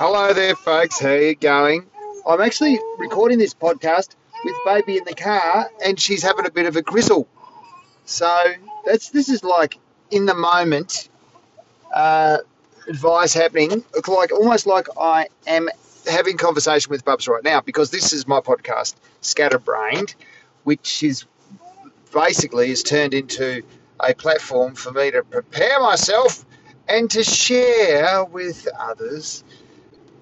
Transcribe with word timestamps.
Hello 0.00 0.32
there, 0.32 0.56
folks. 0.56 0.98
How 0.98 1.10
are 1.10 1.20
you 1.20 1.34
going? 1.34 1.84
I'm 2.26 2.40
actually 2.40 2.80
recording 2.96 3.36
this 3.36 3.52
podcast 3.52 4.14
with 4.46 4.54
baby 4.64 4.96
in 4.96 5.04
the 5.04 5.12
car, 5.12 5.70
and 5.84 6.00
she's 6.00 6.22
having 6.22 6.46
a 6.46 6.50
bit 6.50 6.64
of 6.64 6.74
a 6.74 6.80
grizzle. 6.80 7.28
So 8.06 8.34
that's 8.86 9.10
this 9.10 9.28
is 9.28 9.44
like 9.44 9.76
in 10.10 10.24
the 10.24 10.34
moment 10.34 11.10
uh, 11.94 12.38
advice 12.88 13.34
happening, 13.34 13.84
like 14.08 14.32
almost 14.32 14.66
like 14.66 14.86
I 14.98 15.26
am 15.46 15.68
having 16.10 16.38
conversation 16.38 16.88
with 16.88 17.04
Bubs 17.04 17.28
right 17.28 17.44
now 17.44 17.60
because 17.60 17.90
this 17.90 18.14
is 18.14 18.26
my 18.26 18.40
podcast, 18.40 18.94
Scatterbrained, 19.20 20.14
which 20.64 21.02
is 21.02 21.26
basically 22.10 22.70
is 22.70 22.82
turned 22.82 23.12
into 23.12 23.60
a 24.02 24.14
platform 24.14 24.76
for 24.76 24.92
me 24.92 25.10
to 25.10 25.22
prepare 25.24 25.78
myself 25.78 26.46
and 26.88 27.10
to 27.10 27.22
share 27.22 28.24
with 28.24 28.66
others 28.78 29.44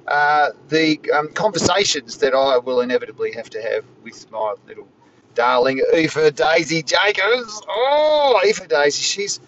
uh, 0.09 0.51
the 0.69 0.99
um, 1.15 1.29
conversations 1.33 2.17
that 2.19 2.35
I 2.35 2.59
will 2.59 2.81
inevitably 2.81 3.33
have 3.33 3.51
to 3.51 3.63
have 3.63 3.85
with 4.03 4.31
my 4.31 4.55
little 4.67 4.89
darling 5.35 5.83
Aoife 5.95 6.35
Daisy 6.35 6.83
Jacobs. 6.83 7.63
Oh, 7.69 8.41
Aoife 8.43 8.67
Daisy, 8.69 9.03
she's 9.03 9.39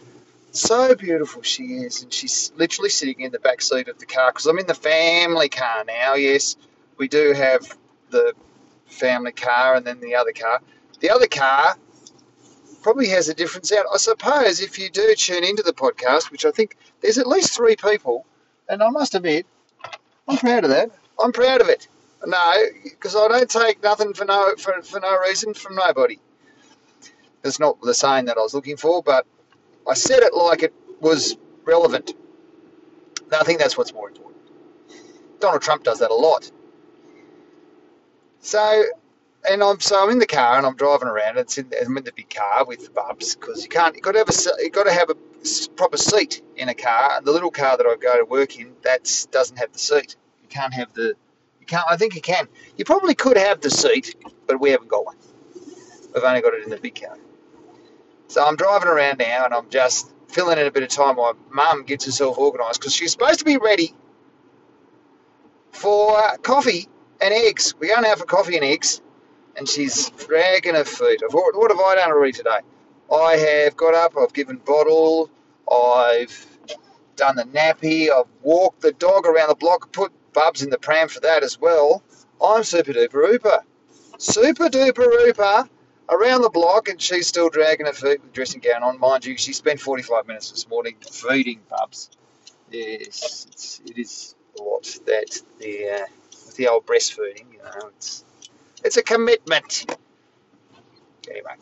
so 0.52 0.94
beautiful 0.94 1.42
she 1.42 1.62
is, 1.62 2.02
and 2.02 2.12
she's 2.12 2.52
literally 2.56 2.90
sitting 2.90 3.20
in 3.20 3.32
the 3.32 3.38
back 3.38 3.62
seat 3.62 3.88
of 3.88 3.98
the 3.98 4.06
car 4.06 4.32
because 4.32 4.46
I'm 4.46 4.58
in 4.58 4.66
the 4.66 4.74
family 4.74 5.48
car 5.48 5.84
now. 5.86 6.14
Yes, 6.14 6.56
we 6.98 7.08
do 7.08 7.32
have 7.32 7.66
the 8.10 8.34
family 8.86 9.32
car 9.32 9.76
and 9.76 9.86
then 9.86 10.00
the 10.00 10.14
other 10.16 10.32
car. 10.32 10.60
The 11.00 11.10
other 11.10 11.26
car 11.26 11.76
probably 12.82 13.08
has 13.08 13.28
a 13.28 13.34
different 13.34 13.66
sound. 13.66 13.86
I 13.92 13.96
suppose 13.96 14.60
if 14.60 14.78
you 14.78 14.90
do 14.90 15.14
tune 15.14 15.44
into 15.44 15.62
the 15.62 15.72
podcast, 15.72 16.30
which 16.30 16.44
I 16.44 16.50
think 16.50 16.76
there's 17.00 17.16
at 17.16 17.26
least 17.26 17.54
three 17.54 17.76
people, 17.76 18.26
and 18.68 18.82
I 18.82 18.90
must 18.90 19.14
admit, 19.14 19.46
I'm 20.30 20.38
proud 20.38 20.64
of 20.64 20.70
that. 20.70 20.90
I'm 21.22 21.32
proud 21.32 21.60
of 21.62 21.68
it. 21.68 21.88
No, 22.26 22.54
because 22.84 23.16
I 23.16 23.28
don't 23.28 23.50
take 23.50 23.82
nothing 23.82 24.14
for 24.14 24.24
no 24.26 24.54
for, 24.58 24.82
for 24.82 25.00
no 25.00 25.18
reason 25.20 25.54
from 25.54 25.76
nobody. 25.76 26.18
It's 27.44 27.60
not 27.60 27.80
the 27.82 27.94
saying 27.94 28.26
that 28.26 28.38
I 28.38 28.42
was 28.42 28.54
looking 28.54 28.76
for, 28.78 29.02
but 29.02 29.26
I 29.88 29.94
said 29.94 30.20
it 30.22 30.34
like 30.34 30.62
it 30.62 30.74
was 31.00 31.36
relevant. 31.64 32.14
I 33.32 33.44
think 33.44 33.60
that's 33.60 33.78
what's 33.78 33.94
more 33.94 34.08
important. 34.08 34.42
Donald 35.40 35.62
Trump 35.62 35.84
does 35.84 36.00
that 36.00 36.10
a 36.10 36.14
lot. 36.14 36.50
So, 38.40 38.84
and 39.48 39.62
I'm 39.62 39.80
so 39.80 40.02
I'm 40.02 40.10
in 40.10 40.18
the 40.18 40.26
car 40.26 40.58
and 40.58 40.66
I'm 40.66 40.76
driving 40.76 41.08
around. 41.08 41.38
It's 41.38 41.58
in, 41.58 41.70
I'm 41.80 41.96
in 41.96 42.04
the 42.04 42.12
big 42.12 42.30
car 42.30 42.64
with 42.64 42.84
the 42.84 42.90
bubs 42.90 43.34
because 43.34 43.62
you 43.62 43.68
can't. 43.68 43.94
You 43.96 44.02
got 44.02 44.12
to 44.12 44.18
have 44.18 44.28
a 44.28 44.62
you 44.62 44.70
got 44.70 44.84
to 44.84 44.92
have 44.92 45.10
a 45.10 45.16
proper 45.76 45.96
seat 45.96 46.42
in 46.56 46.68
a 46.68 46.74
car. 46.74 47.12
And 47.16 47.26
the 47.26 47.32
little 47.32 47.50
car 47.50 47.76
that 47.76 47.86
I 47.86 47.96
go 47.96 48.18
to 48.18 48.24
work 48.24 48.58
in 48.58 48.74
that 48.82 49.26
doesn't 49.30 49.56
have 49.58 49.72
the 49.72 49.78
seat. 49.78 50.16
You 50.42 50.48
can't 50.48 50.74
have 50.74 50.92
the. 50.92 51.14
You 51.60 51.66
can't. 51.66 51.84
I 51.88 51.96
think 51.96 52.14
you 52.14 52.20
can. 52.20 52.48
You 52.76 52.84
probably 52.84 53.14
could 53.14 53.36
have 53.36 53.60
the 53.60 53.70
seat, 53.70 54.14
but 54.46 54.60
we 54.60 54.70
haven't 54.70 54.88
got 54.88 55.04
one. 55.04 55.16
We've 56.14 56.24
only 56.24 56.42
got 56.42 56.54
it 56.54 56.64
in 56.64 56.70
the 56.70 56.76
big 56.76 57.00
car. 57.00 57.16
So 58.28 58.44
I'm 58.44 58.56
driving 58.56 58.88
around 58.88 59.18
now 59.18 59.44
and 59.44 59.54
I'm 59.54 59.68
just 59.70 60.12
filling 60.28 60.58
in 60.58 60.66
a 60.66 60.70
bit 60.70 60.82
of 60.84 60.88
time 60.88 61.16
while 61.16 61.36
mum 61.50 61.84
gets 61.84 62.04
herself 62.04 62.38
organised 62.38 62.80
because 62.80 62.94
she's 62.94 63.10
supposed 63.10 63.40
to 63.40 63.44
be 63.44 63.56
ready 63.56 63.92
for 65.72 66.36
coffee 66.42 66.88
and 67.20 67.34
eggs. 67.34 67.74
We're 67.78 67.94
going 67.94 68.06
out 68.06 68.18
for 68.18 68.26
coffee 68.26 68.56
and 68.56 68.64
eggs 68.64 69.00
and 69.60 69.68
she's 69.68 70.08
dragging 70.10 70.74
her 70.74 70.84
feet. 70.84 71.20
What 71.28 71.70
have 71.70 71.78
I 71.78 71.96
done 71.96 72.10
already 72.10 72.32
today? 72.32 72.60
I 73.14 73.36
have 73.36 73.76
got 73.76 73.94
up, 73.94 74.14
I've 74.18 74.32
given 74.32 74.56
bottle, 74.56 75.30
I've 75.70 76.46
done 77.16 77.36
the 77.36 77.44
nappy, 77.44 78.08
I've 78.10 78.24
walked 78.42 78.80
the 78.80 78.92
dog 78.92 79.26
around 79.26 79.48
the 79.48 79.54
block, 79.54 79.92
put 79.92 80.12
Bubs 80.32 80.62
in 80.62 80.70
the 80.70 80.78
pram 80.78 81.08
for 81.08 81.20
that 81.20 81.42
as 81.42 81.60
well. 81.60 82.02
I'm 82.42 82.64
super 82.64 82.92
duper 82.92 83.34
ooper. 83.34 83.60
Super 84.16 84.68
duper 84.68 85.28
ooper 85.28 85.68
around 86.08 86.42
the 86.42 86.50
block, 86.50 86.88
and 86.88 87.00
she's 87.00 87.26
still 87.26 87.50
dragging 87.50 87.86
her 87.86 87.92
feet 87.92 88.22
with 88.22 88.32
dressing 88.32 88.60
gown 88.60 88.82
on. 88.82 88.98
Mind 88.98 89.26
you, 89.26 89.36
she 89.36 89.52
spent 89.52 89.80
45 89.80 90.26
minutes 90.26 90.50
this 90.52 90.68
morning 90.68 90.96
feeding 91.00 91.60
Bubs. 91.68 92.10
Yes, 92.70 93.46
it's, 93.50 93.80
it 93.84 93.98
is 93.98 94.34
a 94.58 94.62
lot 94.62 94.84
that 95.06 95.42
the 95.58 95.88
uh, 95.88 96.06
with 96.46 96.56
the 96.56 96.68
old 96.68 96.86
breastfeeding, 96.86 97.52
you 97.52 97.58
know, 97.58 97.88
it's 97.88 98.24
it's 98.84 98.96
a 98.96 99.02
commitment. 99.02 99.96
Anyway, 101.30 101.52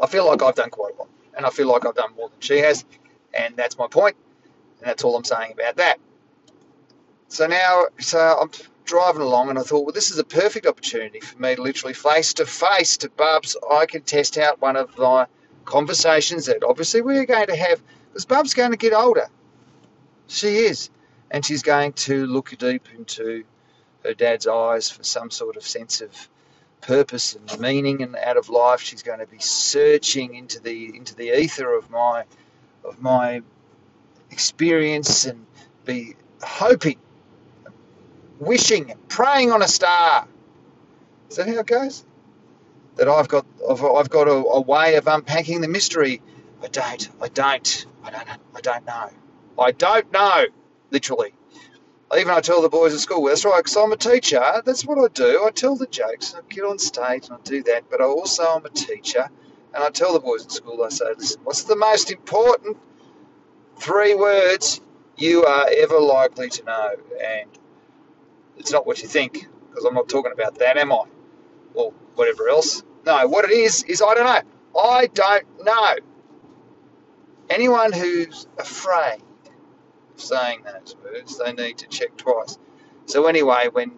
I 0.00 0.06
feel 0.06 0.26
like 0.26 0.42
I've 0.42 0.54
done 0.54 0.70
quite 0.70 0.94
a 0.94 0.98
lot, 0.98 1.08
and 1.36 1.44
I 1.44 1.50
feel 1.50 1.68
like 1.68 1.86
I've 1.86 1.94
done 1.94 2.14
more 2.16 2.28
than 2.28 2.40
she 2.40 2.58
has, 2.58 2.84
and 3.34 3.56
that's 3.56 3.76
my 3.78 3.86
point, 3.86 4.16
and 4.78 4.88
that's 4.88 5.04
all 5.04 5.16
I'm 5.16 5.24
saying 5.24 5.52
about 5.52 5.76
that. 5.76 5.98
So 7.28 7.46
now, 7.46 7.86
so 7.98 8.18
I'm 8.18 8.50
driving 8.84 9.22
along 9.22 9.50
and 9.50 9.58
I 9.58 9.62
thought, 9.62 9.84
well, 9.84 9.92
this 9.92 10.10
is 10.10 10.18
a 10.18 10.24
perfect 10.24 10.66
opportunity 10.66 11.20
for 11.20 11.40
me 11.40 11.54
to 11.54 11.62
literally 11.62 11.94
face 11.94 12.34
to 12.34 12.44
face 12.44 12.96
to 12.98 13.08
Bubs. 13.10 13.56
I 13.70 13.86
can 13.86 14.02
test 14.02 14.36
out 14.36 14.60
one 14.60 14.74
of 14.74 14.98
my 14.98 15.26
conversations 15.64 16.46
that 16.46 16.64
obviously 16.64 17.00
we're 17.00 17.24
going 17.26 17.46
to 17.46 17.54
have 17.54 17.80
because 18.08 18.24
Bubs 18.24 18.50
is 18.50 18.54
going 18.54 18.72
to 18.72 18.76
get 18.76 18.92
older. 18.92 19.28
She 20.26 20.48
is. 20.48 20.90
And 21.30 21.46
she's 21.46 21.62
going 21.62 21.92
to 21.92 22.26
look 22.26 22.50
deep 22.58 22.88
into 22.96 23.44
her 24.04 24.14
dad's 24.14 24.46
eyes 24.46 24.90
for 24.90 25.04
some 25.04 25.30
sort 25.30 25.56
of 25.56 25.62
sense 25.62 26.00
of 26.00 26.28
purpose 26.80 27.34
and 27.34 27.60
meaning 27.60 28.02
and 28.02 28.16
out 28.16 28.36
of 28.36 28.48
life. 28.48 28.80
She's 28.80 29.02
going 29.02 29.20
to 29.20 29.26
be 29.26 29.38
searching 29.38 30.34
into 30.34 30.60
the 30.60 30.96
into 30.96 31.14
the 31.14 31.38
ether 31.38 31.72
of 31.72 31.90
my 31.90 32.24
of 32.84 33.00
my 33.00 33.42
experience 34.30 35.26
and 35.26 35.46
be 35.84 36.16
hoping 36.42 36.98
wishing, 38.40 38.94
praying 39.08 39.52
on 39.52 39.62
a 39.62 39.68
star. 39.68 40.26
Is 41.28 41.36
that 41.36 41.46
how 41.46 41.60
it 41.60 41.66
goes? 41.66 42.04
That 42.96 43.08
I've 43.08 43.28
got, 43.28 43.46
I've, 43.70 43.84
I've 43.84 44.10
got 44.10 44.26
a, 44.26 44.32
a 44.32 44.60
way 44.60 44.96
of 44.96 45.06
unpacking 45.06 45.60
the 45.60 45.68
mystery. 45.68 46.20
I 46.62 46.66
don't, 46.68 47.08
I 47.22 47.28
don't, 47.28 47.86
I 48.02 48.10
don't, 48.10 48.28
I 48.56 48.60
don't 48.60 48.86
know. 48.86 49.10
I 49.58 49.72
don't 49.72 50.10
know, 50.12 50.46
literally. 50.90 51.32
Even 52.16 52.32
I 52.32 52.40
tell 52.40 52.60
the 52.60 52.68
boys 52.68 52.92
at 52.92 53.00
school, 53.00 53.24
that's 53.24 53.44
right, 53.44 53.58
because 53.58 53.76
I'm 53.76 53.92
a 53.92 53.96
teacher. 53.96 54.42
That's 54.64 54.84
what 54.84 54.98
I 54.98 55.06
do. 55.14 55.44
I 55.46 55.50
tell 55.50 55.76
the 55.76 55.86
jokes, 55.86 56.34
I 56.34 56.40
get 56.52 56.64
on 56.64 56.78
stage 56.78 57.28
and 57.28 57.34
I 57.34 57.40
do 57.44 57.62
that. 57.64 57.84
But 57.88 58.00
I 58.00 58.04
also 58.04 58.42
am 58.42 58.64
a 58.64 58.70
teacher, 58.70 59.28
and 59.74 59.84
I 59.84 59.90
tell 59.90 60.12
the 60.12 60.18
boys 60.20 60.44
at 60.44 60.50
school, 60.50 60.82
I 60.82 60.88
say, 60.88 61.04
listen, 61.16 61.40
what's 61.44 61.62
the 61.64 61.76
most 61.76 62.10
important 62.10 62.76
three 63.76 64.16
words 64.16 64.80
you 65.16 65.44
are 65.44 65.68
ever 65.78 66.00
likely 66.00 66.48
to 66.48 66.64
know? 66.64 66.90
And 67.24 67.48
it's 68.58 68.72
not 68.72 68.88
what 68.88 69.00
you 69.02 69.08
think, 69.08 69.46
because 69.68 69.84
I'm 69.84 69.94
not 69.94 70.08
talking 70.08 70.32
about 70.32 70.58
that, 70.58 70.76
am 70.78 70.92
I? 70.92 71.04
Or 71.74 71.92
whatever 72.16 72.48
else. 72.48 72.82
No, 73.06 73.24
what 73.28 73.44
it 73.44 73.52
is, 73.52 73.84
is 73.84 74.02
I 74.02 74.14
don't 74.14 74.26
know. 74.26 74.80
I 74.80 75.06
don't 75.06 75.64
know. 75.64 75.94
Anyone 77.48 77.92
who's 77.92 78.48
afraid 78.58 79.22
saying 80.20 80.62
those 80.64 80.96
words, 81.02 81.38
they 81.38 81.52
need 81.52 81.78
to 81.78 81.88
check 81.88 82.16
twice. 82.16 82.58
So, 83.06 83.26
anyway, 83.26 83.68
when 83.72 83.92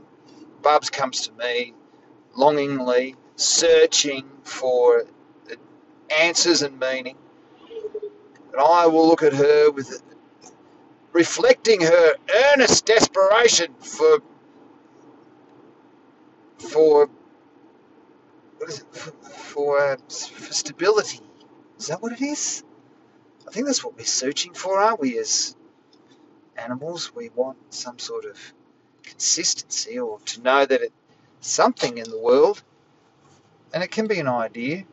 Bubs 0.63 0.91
comes 0.91 1.29
to 1.29 1.33
me 1.33 1.75
longingly, 2.35 3.17
searching 3.37 4.29
for 4.45 5.05
answers 6.11 6.63
and 6.63 6.79
meaning, 6.79 7.17
and 8.53 8.61
I 8.61 8.87
will 8.87 9.09
look 9.09 9.23
at 9.23 9.33
her 9.33 9.71
with 9.71 10.03
reflecting 11.13 11.81
her 11.81 12.15
earnest 12.53 12.87
desperation 12.87 13.75
for 13.81 14.19
for 16.59 17.11
what 18.59 18.71
is 18.71 18.79
it 18.81 18.95
for, 18.95 19.11
for, 19.11 19.79
uh, 19.81 19.97
for 19.97 20.53
stability. 20.53 21.21
Is 21.79 21.89
that 21.89 22.01
what 22.01 22.13
it 22.13 22.23
is? 22.23 22.63
I 23.47 23.51
think 23.51 23.67
that's 23.67 23.85
what 23.85 23.97
we're 23.97 24.05
searching 24.05 24.55
for, 24.55 24.79
aren't 24.79 25.01
we? 25.01 25.19
As 25.19 25.57
animals, 26.57 27.15
we 27.15 27.31
want 27.31 27.59
some 27.73 27.99
sort 27.99 28.25
of 28.25 28.39
consistency, 29.03 29.99
or 29.99 30.19
to 30.21 30.41
know 30.43 30.65
that 30.65 30.83
it's 30.83 30.95
something 31.41 31.99
in 31.99 32.09
the 32.11 32.19
world, 32.19 32.63
and 33.75 33.83
it 33.83 33.91
can 33.91 34.07
be 34.07 34.19
an 34.21 34.29
idea. 34.29 34.85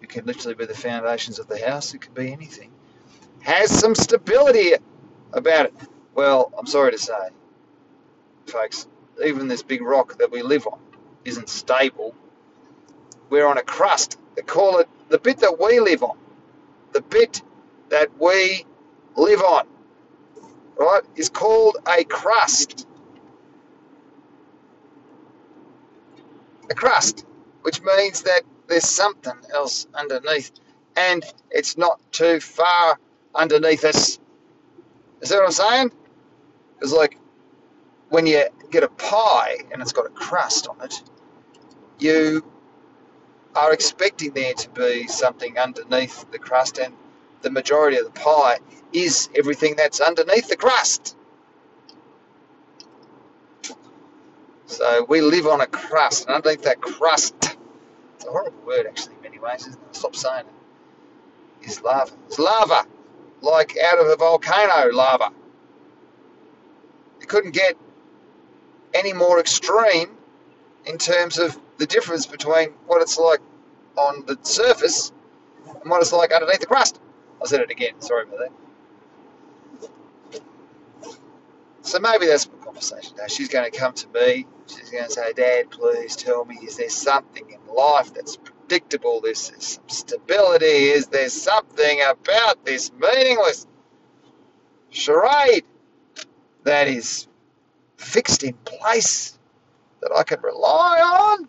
It 0.00 0.08
can 0.08 0.24
literally 0.24 0.54
be 0.54 0.64
the 0.66 0.74
foundations 0.74 1.38
of 1.38 1.48
the 1.48 1.58
house. 1.58 1.92
It 1.92 2.00
could 2.00 2.14
be 2.14 2.32
anything. 2.32 2.70
Has 3.42 3.70
some 3.70 3.94
stability 3.94 4.74
about 5.32 5.66
it. 5.66 5.74
Well, 6.14 6.52
I'm 6.58 6.66
sorry 6.66 6.92
to 6.92 6.98
say, 6.98 7.30
folks, 8.46 8.86
even 9.24 9.48
this 9.48 9.62
big 9.62 9.82
rock 9.82 10.18
that 10.18 10.30
we 10.30 10.42
live 10.42 10.66
on 10.66 10.78
isn't 11.24 11.48
stable. 11.48 12.14
We're 13.28 13.46
on 13.46 13.58
a 13.58 13.62
crust. 13.62 14.18
They 14.34 14.42
call 14.42 14.78
it 14.78 14.88
the 15.08 15.18
bit 15.18 15.38
that 15.38 15.60
we 15.60 15.80
live 15.80 16.02
on. 16.02 16.16
The 16.92 17.02
bit 17.02 17.42
that 17.90 18.08
we 18.18 18.64
live 19.16 19.42
on, 19.42 19.66
right, 20.86 21.02
is 21.16 21.28
called 21.28 21.76
a 21.86 22.04
crust. 22.04 22.86
A 26.70 26.74
crust, 26.74 27.26
which 27.62 27.82
means 27.82 28.22
that 28.22 28.42
there's 28.68 28.88
something 28.88 29.34
else 29.52 29.86
underneath, 29.94 30.52
and 30.96 31.24
it's 31.50 31.76
not 31.76 32.00
too 32.12 32.40
far 32.40 32.98
underneath 33.34 33.84
us. 33.84 34.18
Is 35.20 35.28
that 35.30 35.36
what 35.36 35.46
I'm 35.46 35.52
saying? 35.52 35.92
It's 36.80 36.92
like 36.92 37.18
when 38.08 38.26
you 38.26 38.44
get 38.70 38.82
a 38.82 38.88
pie 38.88 39.56
and 39.72 39.82
it's 39.82 39.92
got 39.92 40.06
a 40.06 40.10
crust 40.10 40.68
on 40.68 40.80
it, 40.82 41.02
you 41.98 42.44
are 43.54 43.72
expecting 43.72 44.32
there 44.32 44.54
to 44.54 44.70
be 44.70 45.06
something 45.08 45.58
underneath 45.58 46.30
the 46.30 46.38
crust, 46.38 46.78
and 46.78 46.94
the 47.42 47.50
majority 47.50 47.96
of 47.98 48.04
the 48.04 48.20
pie 48.20 48.58
is 48.92 49.28
everything 49.36 49.76
that's 49.76 50.00
underneath 50.00 50.48
the 50.48 50.56
crust. 50.56 51.16
So 54.66 55.04
we 55.08 55.20
live 55.20 55.46
on 55.46 55.60
a 55.60 55.66
crust, 55.66 56.26
and 56.26 56.36
underneath 56.36 56.62
that 56.62 56.80
crust, 56.80 57.34
it's 58.14 58.24
a 58.24 58.30
horrible 58.30 58.60
word 58.66 58.86
actually 58.86 59.16
in 59.16 59.22
many 59.22 59.38
ways, 59.38 59.66
isn't 59.66 59.72
it? 59.72 59.96
Stop 59.96 60.14
saying 60.14 60.44
it. 61.60 61.66
Is 61.68 61.82
lava. 61.82 62.12
It's 62.26 62.38
lava, 62.38 62.86
like 63.40 63.76
out 63.78 63.98
of 63.98 64.06
a 64.06 64.16
volcano 64.16 64.90
lava. 64.94 65.30
It 67.20 67.28
couldn't 67.28 67.52
get 67.52 67.76
any 68.94 69.12
more 69.12 69.40
extreme 69.40 70.16
in 70.86 70.98
terms 70.98 71.38
of 71.38 71.58
the 71.78 71.86
difference 71.86 72.26
between 72.26 72.70
what 72.86 73.02
it's 73.02 73.18
like 73.18 73.40
on 73.96 74.24
the 74.26 74.38
surface 74.42 75.12
and 75.82 75.90
what 75.90 76.00
it's 76.00 76.12
like 76.12 76.32
underneath 76.32 76.60
the 76.60 76.66
crust. 76.66 77.00
I 77.42 77.46
said 77.46 77.60
it 77.60 77.70
again, 77.70 78.00
sorry 78.00 78.24
about 78.24 78.38
that. 78.38 78.52
So 81.82 81.98
maybe 81.98 82.26
that's 82.26 82.48
my 82.50 82.62
conversation 82.62 83.16
now. 83.16 83.26
She's 83.26 83.48
going 83.48 83.70
to 83.70 83.76
come 83.76 83.94
to 83.94 84.08
me. 84.08 84.46
She's 84.66 84.90
going 84.90 85.04
to 85.04 85.10
say, 85.10 85.32
Dad, 85.32 85.70
please 85.70 86.14
tell 86.14 86.44
me, 86.44 86.56
is 86.56 86.76
there 86.76 86.90
something 86.90 87.48
in 87.50 87.74
life 87.74 88.12
that's 88.12 88.36
predictable? 88.36 89.20
There's 89.22 89.38
some 89.38 89.88
stability. 89.88 90.66
Is 90.66 91.06
there 91.06 91.30
something 91.30 92.00
about 92.02 92.64
this 92.64 92.92
meaningless 92.92 93.66
charade 94.90 95.64
that 96.64 96.88
is 96.88 97.26
fixed 97.96 98.44
in 98.44 98.54
place 98.64 99.38
that 100.02 100.12
I 100.16 100.22
can 100.22 100.40
rely 100.42 101.00
on? 101.00 101.48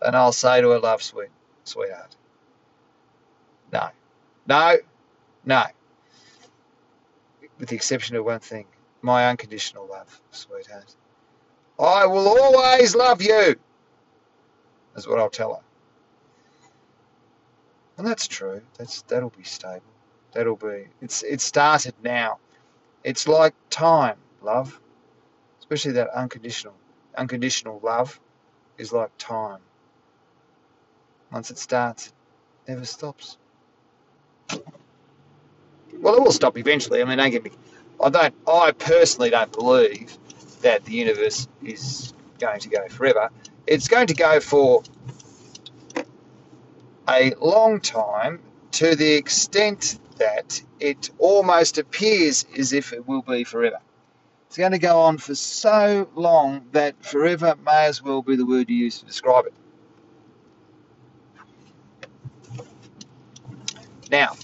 And 0.00 0.16
I'll 0.16 0.32
say 0.32 0.60
to 0.62 0.70
her, 0.70 0.78
love, 0.78 1.02
sweet, 1.02 1.28
sweetheart, 1.64 2.16
no, 3.72 3.88
no, 4.46 4.76
no. 5.44 5.64
With 7.58 7.68
the 7.68 7.74
exception 7.74 8.16
of 8.16 8.24
one 8.24 8.40
thing 8.40 8.66
my 9.02 9.28
unconditional 9.28 9.86
love, 9.86 10.20
sweetheart. 10.30 10.94
I 11.78 12.06
will 12.06 12.28
always 12.28 12.94
love 12.94 13.22
you, 13.22 13.56
is 14.96 15.06
what 15.06 15.18
I'll 15.18 15.30
tell 15.30 15.54
her. 15.54 15.60
And 17.98 18.06
that's 18.06 18.26
true. 18.26 18.62
That's 18.78 19.02
that'll 19.02 19.30
be 19.30 19.44
stable. 19.44 19.82
That'll 20.32 20.56
be 20.56 20.88
it's 21.00 21.22
it 21.22 21.40
started 21.40 21.94
now. 22.02 22.38
It's 23.04 23.28
like 23.28 23.54
time, 23.70 24.16
love. 24.42 24.80
Especially 25.60 25.92
that 25.92 26.08
unconditional 26.10 26.74
unconditional 27.16 27.80
love 27.82 28.20
is 28.76 28.92
like 28.92 29.10
time. 29.18 29.60
Once 31.32 31.50
it 31.50 31.58
starts, 31.58 32.08
it 32.66 32.72
never 32.72 32.84
stops. 32.84 33.38
Well, 35.98 36.16
it 36.16 36.22
will 36.22 36.32
stop 36.32 36.58
eventually. 36.58 37.00
I 37.00 37.04
mean, 37.04 37.18
don't 37.18 37.30
get 37.30 37.44
me. 37.44 37.50
I 38.02 38.10
don't. 38.10 38.34
I 38.46 38.72
personally 38.72 39.30
don't 39.30 39.52
believe 39.52 40.16
that 40.62 40.84
the 40.84 40.92
universe 40.92 41.48
is 41.62 42.12
going 42.38 42.60
to 42.60 42.68
go 42.68 42.86
forever. 42.88 43.30
It's 43.66 43.88
going 43.88 44.08
to 44.08 44.14
go 44.14 44.40
for 44.40 44.82
a 47.08 47.32
long 47.40 47.80
time, 47.80 48.40
to 48.72 48.94
the 48.94 49.14
extent 49.14 49.98
that 50.18 50.62
it 50.80 51.10
almost 51.18 51.78
appears 51.78 52.46
as 52.58 52.72
if 52.72 52.92
it 52.92 53.06
will 53.06 53.22
be 53.22 53.44
forever. 53.44 53.78
It's 54.48 54.56
going 54.56 54.72
to 54.72 54.78
go 54.78 55.00
on 55.00 55.18
for 55.18 55.34
so 55.34 56.08
long 56.14 56.66
that 56.72 57.04
forever 57.04 57.54
may 57.64 57.86
as 57.86 58.02
well 58.02 58.22
be 58.22 58.36
the 58.36 58.46
word 58.46 58.70
you 58.70 58.76
use 58.76 59.00
to 59.00 59.06
describe 59.06 59.46
it. 59.46 59.54
Now, 64.10 64.34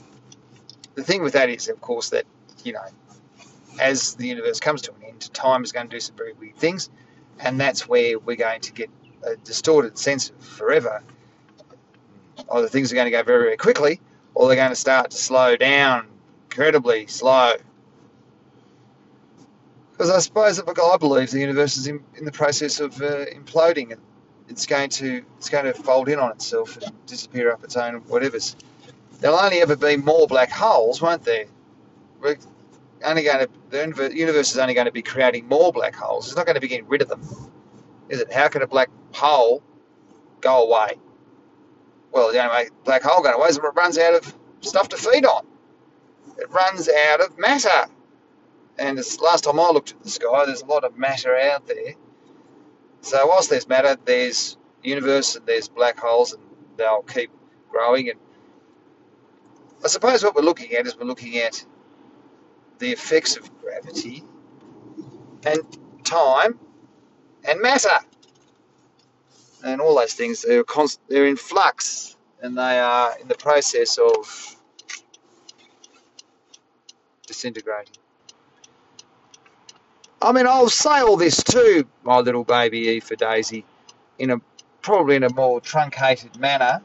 the 0.95 1.03
thing 1.03 1.23
with 1.23 1.35
that 1.35 1.49
is, 1.49 1.69
of 1.69 1.81
course, 1.81 2.11
that, 2.11 2.25
you 2.65 2.73
know, 2.73 2.85
as 3.81 4.15
the 4.15 4.27
universe 4.27 4.61
comes 4.61 4.83
to 4.83 4.91
an 4.93 5.03
end, 5.09 5.33
time 5.33 5.65
is 5.65 5.73
going 5.73 5.89
to 5.89 5.97
do 5.97 6.01
some 6.01 6.17
very 6.17 6.33
weird 6.35 6.57
things, 6.57 6.91
and 7.41 7.61
that's 7.61 7.89
where 7.89 8.19
we're 8.19 8.37
going 8.37 8.61
to 8.61 8.73
get 8.73 8.91
a 9.23 9.37
distorted 9.37 9.97
sense 9.99 10.31
of 10.31 10.45
forever. 10.45 11.03
Either 12.51 12.69
things 12.69 12.93
are 12.93 12.95
going 12.95 13.07
to 13.07 13.11
go 13.11 13.23
very, 13.23 13.45
very 13.45 13.57
quickly, 13.57 14.01
or 14.35 14.49
they're 14.49 14.57
going 14.57 14.71
to 14.71 14.77
start 14.77 15.11
to 15.11 15.17
slow 15.17 15.57
down 15.57 16.07
incredibly 16.51 17.07
slow. 17.07 17.55
Because 19.93 20.11
I 20.11 20.19
suppose, 20.19 20.59
look, 20.59 20.79
I 20.79 20.97
believe 20.97 21.31
the 21.31 21.41
universe 21.41 21.77
is 21.77 21.87
in, 21.87 22.03
in 22.17 22.25
the 22.25 22.33
process 22.33 22.81
of 22.81 23.01
uh, 23.01 23.27
imploding, 23.27 23.93
and 23.93 24.01
it's 24.49 24.67
going 24.67 24.91
to 24.91 25.23
it's 25.39 25.49
going 25.49 25.65
to 25.65 25.73
fold 25.73 26.09
in 26.09 26.19
on 26.19 26.33
itself 26.33 26.77
and 26.79 26.93
disappear 27.07 27.53
up 27.53 27.63
its 27.65 27.77
own 27.77 27.95
whatever's. 28.09 28.57
There'll 29.23 29.39
only 29.39 29.61
ever 29.61 29.77
be 29.77 29.97
more 29.97 30.27
black 30.27 30.51
holes, 30.51 31.01
won't 31.01 31.23
there? 31.23 31.45
We're 32.21 32.37
only 33.05 33.23
going 33.23 33.47
to 33.47 33.49
the 33.71 34.11
universe 34.13 34.51
is 34.51 34.59
only 34.59 34.75
going 34.75 34.87
to 34.87 34.93
be 34.93 35.01
creating 35.01 35.47
more 35.47 35.73
black 35.73 35.95
holes. 35.95 36.27
It's 36.27 36.37
not 36.37 36.45
going 36.45 36.57
to 36.57 36.61
be 36.61 36.67
getting 36.67 36.89
rid 36.89 37.03
of 37.03 37.09
them, 37.09 37.23
is 38.09 38.19
it? 38.19 38.33
How 38.33 38.49
can 38.49 38.63
a 38.63 38.67
black 38.67 38.91
hole 39.13 39.63
go 40.41 40.65
away? 40.65 40.99
Well, 42.11 42.33
the 42.33 42.43
only 42.43 42.53
way 42.53 42.67
a 42.67 42.85
black 42.85 43.03
hole 43.05 43.23
going 43.23 43.37
away 43.37 43.47
is 43.47 43.59
it 43.59 43.63
runs 43.63 43.97
out 43.97 44.15
of 44.15 44.35
stuff 44.61 44.89
to 44.89 44.97
feed 44.97 45.25
on. 45.25 45.47
It 46.39 46.51
runs 46.51 46.89
out 46.89 47.21
of 47.21 47.39
matter. 47.39 47.87
And 48.77 48.99
last 49.21 49.45
time 49.45 49.61
I 49.61 49.71
looked 49.71 49.93
at 49.93 50.03
the 50.03 50.11
sky, 50.11 50.47
there's 50.47 50.63
a 50.63 50.67
lot 50.67 50.83
of 50.83 50.99
matter 50.99 51.39
out 51.39 51.69
there. 51.69 51.95
So 53.03 53.25
whilst 53.29 53.51
there's 53.51 53.69
matter, 53.69 53.97
there's 54.05 54.57
universe 54.83 55.37
and 55.37 55.47
there's 55.47 55.69
black 55.69 55.97
holes, 55.97 56.33
and 56.33 56.43
they'll 56.77 57.03
keep 57.03 57.31
growing. 57.71 58.11
And 58.11 58.19
I 59.85 59.89
suppose 59.89 60.23
what 60.23 60.35
we're 60.35 60.43
looking 60.43 60.73
at 60.75 60.87
is 60.87 60.97
we're 60.97 61.07
looking 61.07 61.39
at 61.39 61.65
the 62.79 62.93
effects 62.93 63.37
of 63.37 63.51
gravity 63.61 64.23
and 65.45 65.61
time 66.05 66.59
and 67.45 67.61
matter. 67.61 67.99
And 69.65 69.81
all 69.81 69.97
those 69.97 70.15
things, 70.15 70.43
they're, 70.43 70.65
const- 70.65 71.01
they're 71.09 71.27
in 71.27 71.37
flux 71.37 72.17
and 72.41 72.57
they 72.57 72.79
are 72.79 73.19
in 73.21 73.29
the 73.29 73.35
process 73.35 73.99
of 73.99 74.57
disintegrating. 77.27 77.95
I 80.21 80.31
mean, 80.31 80.47
I'll 80.47 80.69
say 80.69 81.01
all 81.01 81.17
this 81.17 81.43
too, 81.43 81.87
my 82.05 82.19
little 82.19 82.45
baby 82.45 82.79
E 82.89 83.01
for 83.01 83.17
Daisy, 83.17 83.65
in 84.19 84.31
a 84.31 84.37
probably 84.81 85.17
in 85.17 85.25
a 85.25 85.33
more 85.33 85.61
truncated 85.61 86.39
manner, 86.39 86.81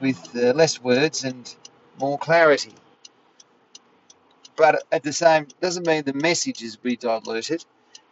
with 0.00 0.36
uh, 0.36 0.52
less 0.52 0.80
words 0.80 1.24
and 1.24 1.52
more 1.98 2.18
clarity 2.18 2.72
but 4.58 4.82
at 4.90 5.04
the 5.04 5.12
same 5.12 5.46
doesn't 5.62 5.86
mean 5.86 6.02
the 6.04 6.12
messages 6.12 6.76
be 6.76 6.96
diluted. 6.96 7.64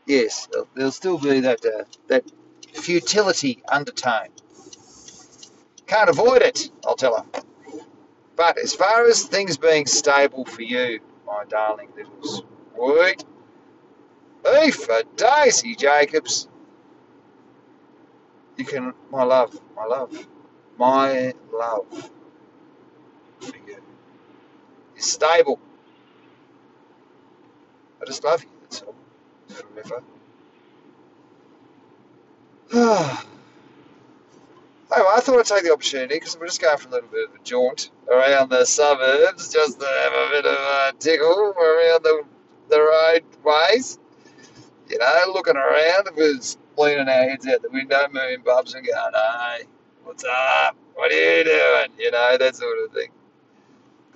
Yes, 0.07 0.49
there'll 0.75 0.93
still 0.93 1.19
be 1.19 1.41
that 1.41 1.67
uh, 1.67 1.85
that 2.07 2.25
futility 2.73 3.63
undertone. 3.69 4.29
Can't 5.87 6.09
avoid 6.09 6.43
it, 6.43 6.71
I'll 6.87 6.95
tell 6.95 7.17
her. 7.17 7.43
But 8.37 8.59
as 8.59 8.75
far 8.75 9.07
as 9.07 9.25
things 9.25 9.57
being 9.57 9.87
stable 9.87 10.45
for 10.45 10.63
you, 10.63 11.01
my 11.27 11.45
darling 11.49 11.91
little 11.97 12.23
sweet, 12.75 13.25
E 14.65 14.71
for 14.71 15.03
Daisy 15.17 15.75
Jacobs, 15.75 16.49
you 18.57 18.65
can, 18.65 18.95
my 19.11 19.25
love, 19.25 19.59
my 19.75 19.85
love, 19.85 20.29
my 20.79 21.35
love 21.53 22.11
is 24.97 25.05
stable. 25.05 25.59
I 28.01 28.05
just 28.05 28.25
love 28.25 28.43
you, 28.43 28.49
that's 28.63 28.83
all. 28.83 28.95
Forever. 29.49 30.03
anyway, 32.73 33.19
I 34.91 35.21
thought 35.21 35.39
I'd 35.39 35.45
take 35.47 35.65
the 35.65 35.73
opportunity 35.73 36.17
because 36.17 36.37
we're 36.39 36.47
just 36.47 36.61
going 36.61 36.79
for 36.79 36.89
a 36.89 36.91
little 36.93 37.09
bit 37.09 37.29
of 37.29 37.35
a 37.35 37.45
jaunt 37.45 37.91
around 38.11 38.51
the 38.51 38.65
suburbs 38.65 39.53
just 39.53 39.81
to 39.81 39.87
have 39.87 40.13
a 40.13 40.29
bit 40.31 40.47
of 40.47 40.53
a 40.53 40.93
tickle 40.99 41.55
around 41.57 42.03
the, 42.03 42.23
the 42.71 42.81
roadways. 42.81 43.99
You 44.89 44.99
know, 44.99 45.23
looking 45.33 45.57
around, 45.57 46.09
we're 46.17 46.39
leaning 46.77 47.09
our 47.09 47.29
heads 47.29 47.47
out 47.47 47.63
the 47.63 47.71
window, 47.71 48.07
moving 48.13 48.43
bubs 48.45 48.75
and 48.75 48.87
going, 48.87 49.13
hey, 49.15 49.65
what's 50.05 50.25
up? 50.25 50.77
What 50.95 51.11
are 51.11 51.15
you 51.39 51.45
doing? 51.45 51.89
You 51.99 52.11
know, 52.11 52.37
that 52.39 52.57
sort 52.57 52.79
of 52.85 52.93
thing. 52.93 53.09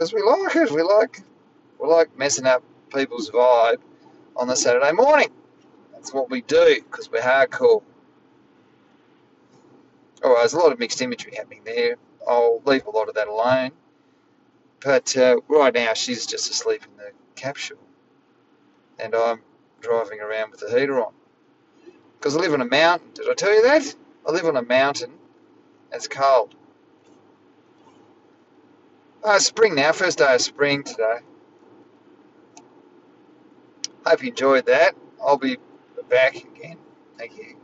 Because 0.01 0.15
we 0.15 0.23
like 0.23 0.57
it. 0.57 0.71
We 0.71 0.81
like, 0.81 1.21
we 1.79 1.87
like 1.87 2.17
messing 2.17 2.47
up 2.47 2.63
people's 2.91 3.29
vibe 3.31 3.83
on 4.35 4.49
the 4.49 4.57
Saturday 4.57 4.93
morning. 4.93 5.29
That's 5.93 6.15
what 6.15 6.31
we 6.31 6.41
do 6.41 6.81
because 6.91 7.11
we're 7.11 7.21
hardcore. 7.21 7.83
Oh, 10.23 10.37
there's 10.39 10.55
a 10.55 10.59
lot 10.59 10.73
of 10.73 10.79
mixed 10.79 11.03
imagery 11.03 11.35
happening 11.37 11.61
there. 11.67 11.97
I'll 12.27 12.63
leave 12.65 12.87
a 12.87 12.91
lot 12.91 13.11
of 13.11 13.17
that 13.17 13.29
alone. 13.29 13.73
But 14.83 15.15
uh, 15.19 15.37
right 15.49 15.75
now, 15.75 15.93
she's 15.93 16.25
just 16.25 16.49
asleep 16.49 16.83
in 16.91 16.97
the 16.97 17.13
capsule. 17.35 17.77
And 18.99 19.15
I'm 19.15 19.43
driving 19.83 20.21
around 20.21 20.53
with 20.53 20.61
the 20.61 20.71
heater 20.71 20.99
on. 20.99 21.13
Because 22.19 22.35
I 22.35 22.41
live 22.41 22.55
on 22.55 22.63
a 22.63 22.65
mountain. 22.65 23.11
Did 23.13 23.29
I 23.29 23.35
tell 23.35 23.53
you 23.55 23.65
that? 23.65 23.95
I 24.27 24.33
live 24.33 24.47
on 24.47 24.57
a 24.57 24.63
mountain. 24.63 25.13
It's 25.93 26.09
cold. 26.09 26.55
Uh, 29.23 29.39
spring 29.39 29.75
now, 29.75 29.93
first 29.93 30.19
day 30.19 30.35
of 30.35 30.41
spring 30.41 30.83
today. 30.83 31.19
Hope 34.07 34.23
you 34.23 34.31
enjoyed 34.31 34.67
that. 34.67 34.95
I'll 35.23 35.37
be 35.37 35.59
back 36.09 36.37
again. 36.37 36.79
Thank 37.19 37.37
you. 37.37 37.60